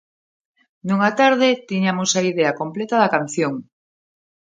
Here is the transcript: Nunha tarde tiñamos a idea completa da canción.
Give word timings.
Nunha 0.87 1.11
tarde 1.19 1.49
tiñamos 1.69 2.11
a 2.19 2.21
idea 2.31 2.57
completa 2.61 2.95
da 3.01 3.13
canción. 3.15 3.53